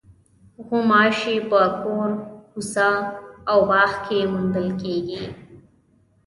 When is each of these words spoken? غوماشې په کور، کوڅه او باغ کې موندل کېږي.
غوماشې 0.65 1.35
په 1.49 1.61
کور، 1.81 2.09
کوڅه 2.51 2.89
او 3.51 3.59
باغ 3.69 3.91
کې 4.05 4.19
موندل 4.31 4.67
کېږي. 4.81 5.21